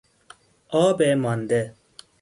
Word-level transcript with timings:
آب 0.69 1.01
مانده 1.03 1.73